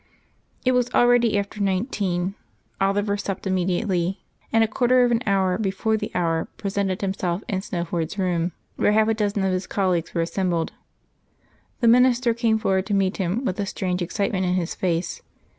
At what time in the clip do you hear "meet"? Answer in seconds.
12.95-13.17